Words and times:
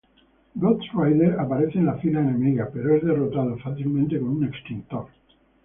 Ghost 0.57 0.85
Rider 0.95 1.39
aparece 1.39 1.77
en 1.77 1.85
las 1.85 2.01
filas 2.01 2.23
enemigas, 2.27 2.71
pero 2.73 2.95
es 2.95 3.03
derrotado 3.05 3.55
fácilmente 3.59 4.19
con 4.19 4.29
un 4.29 4.45
extintor. 4.45 5.05